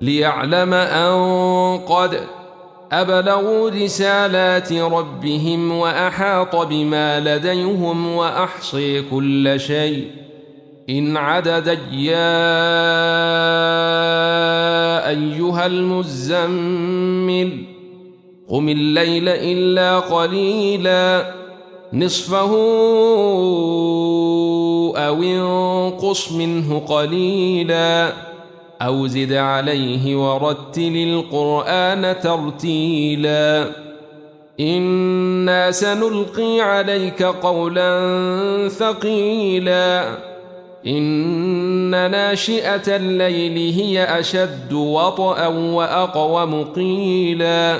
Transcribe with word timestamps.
ليعلم 0.00 0.74
أن 0.74 1.78
قد 1.78 2.20
أبلغوا 2.92 3.70
رسالات 3.70 4.72
ربهم 4.72 5.72
وأحاط 5.72 6.56
بما 6.56 7.20
لديهم 7.20 8.16
وأحصي 8.16 9.02
كل 9.02 9.60
شيء. 9.60 10.04
إن 10.90 11.16
عدد 11.16 11.78
يا 11.92 12.38
أيها 15.08 15.66
المزمل 15.66 17.64
قم 18.48 18.68
الليل 18.68 19.28
إلا 19.28 19.98
قليلا 19.98 21.34
نصفه 21.92 22.52
أو 24.96 25.22
انقص 25.22 26.32
منه 26.32 26.78
قليلا. 26.78 28.12
أو 28.82 29.06
زد 29.06 29.32
عليه 29.32 30.16
ورتل 30.16 30.96
القرآن 30.96 32.14
ترتيلا. 32.22 33.64
إنا 34.60 35.70
سنلقي 35.70 36.60
عليك 36.60 37.22
قولا 37.22 38.68
ثقيلا. 38.68 40.04
إن 40.86 42.10
ناشئة 42.10 42.96
الليل 42.96 43.74
هي 43.74 44.20
أشد 44.20 44.72
وطأ 44.72 45.46
وأقوم 45.46 46.64
قيلا. 46.64 47.78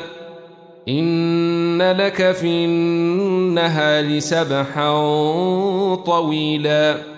إن 0.89 1.93
لك 1.93 2.33
في 2.33 2.65
النهار 2.65 4.19
سبحا 4.19 4.91
طويلا. 6.07 7.18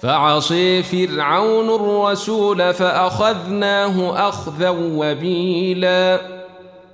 فعصي 0.00 0.82
فرعون 0.82 1.70
الرسول 1.70 2.74
فأخذناه 2.74 4.28
أخذا 4.28 4.70
وبيلا. 4.70 6.20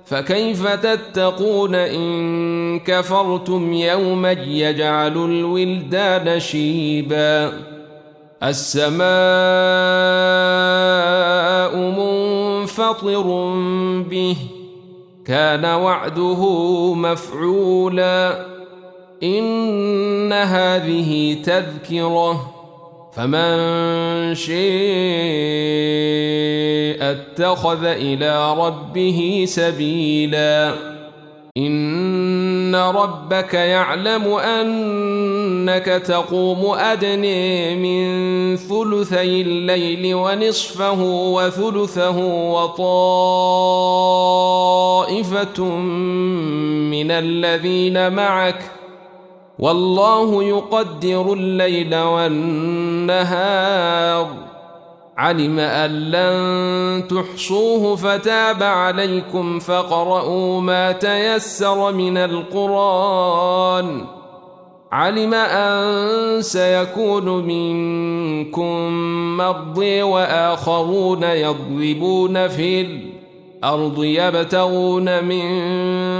فكيف 0.05 0.67
تتقون 0.67 1.75
إن 1.75 2.79
كفرتم 2.79 3.73
يوما 3.73 4.31
يجعل 4.31 5.17
الولدان 5.17 6.39
شيبا؟ 6.39 7.51
السماء 8.43 8.97
منفطر 11.77 13.53
به 14.09 14.37
كان 15.25 15.65
وعده 15.65 16.43
مفعولا. 16.93 18.45
إن 19.23 20.33
هذه 20.33 21.37
تذكرة. 21.45 22.52
فمن 23.15 24.35
شيء 24.35 24.53
اتخذ 27.01 27.85
إلى 27.85 28.55
ربه 28.57 29.45
سبيلا 29.47 30.73
إن 31.57 32.75
ربك 32.75 33.53
يعلم 33.53 34.27
أنك 34.27 35.85
تقوم 35.85 36.65
أدني 36.79 37.75
من 37.75 38.55
ثلثي 38.55 39.41
الليل 39.41 40.15
ونصفه 40.15 41.01
وثلثه 41.33 42.17
وطائفة 42.53 43.23
من 46.89 47.11
الذين 47.11 48.13
معك 48.13 48.59
ۖ 48.79 48.82
والله 49.59 50.43
يقدر 50.43 51.33
الليل 51.33 51.95
والنهار. 51.95 53.33
علم 55.17 55.59
أن 55.59 56.11
لن 56.11 57.07
تحصوه 57.07 57.95
فتاب 57.95 58.63
عليكم 58.63 59.59
فقرؤوا 59.59 60.61
ما 60.61 60.91
تيسر 60.91 61.93
من 61.93 62.17
القرآن. 62.17 64.05
علم 64.91 65.33
أن 65.33 66.41
سيكون 66.41 67.45
منكم 67.45 68.89
مرضي 69.37 70.01
وآخرون 70.01 71.23
يضربون 71.23 72.47
في 72.47 72.81
الأرض 72.81 73.12
الأرض 73.63 74.03
يبتغون 74.03 75.23
من 75.23 75.45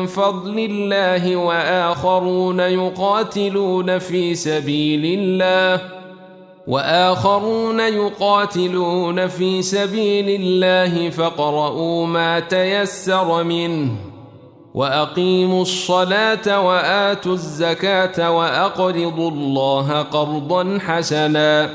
فضل 0.06 0.59
الله 0.59 1.36
وآخرون 1.36 2.59
يقاتلون 2.59 4.00
في 4.00 4.36
سبيل 4.36 5.20
الله 5.20 5.81
وآخرون 6.68 7.80
يقاتلون 7.80 9.28
في 9.28 9.62
سبيل 9.62 10.42
الله 10.42 11.09
فقرؤوا 11.09 12.08
ما 12.08 12.40
تيسر 12.40 13.44
منه 13.44 13.92
وأقيموا 14.74 15.62
الصلاة 15.62 16.62
وآتوا 16.68 17.34
الزكاة 17.34 18.31
وأقرضوا 18.31 19.31
الله 19.31 20.02
قرضا 20.02 20.80
حسناً 20.81 21.70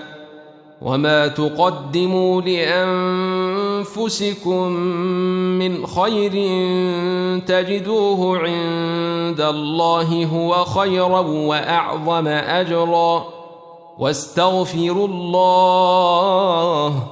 وما 0.82 1.26
تقدموا 1.26 2.40
لانفسكم 3.98 4.72
من 5.58 5.86
خير 5.86 6.32
تجدوه 7.38 8.38
عند 8.38 9.40
الله 9.40 10.24
هو 10.24 10.64
خيرا 10.64 11.20
وأعظم 11.20 12.26
أجرا. 12.28 13.24
واستغفروا 13.98 15.08
الله. 15.08 17.02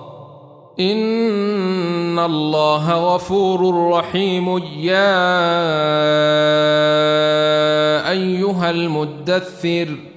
إن 0.80 2.18
الله 2.18 3.14
غفور 3.14 3.90
رحيم. 3.90 4.58
يا 4.58 5.20
أيها 8.10 8.70
المدثر. 8.70 10.15